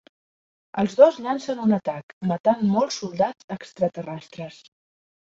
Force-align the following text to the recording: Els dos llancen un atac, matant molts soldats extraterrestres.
Els 0.83 0.93
dos 0.99 1.17
llancen 1.25 1.59
un 1.65 1.75
atac, 1.75 2.15
matant 2.31 2.63
molts 2.77 2.97
soldats 3.01 3.49
extraterrestres. 3.57 4.57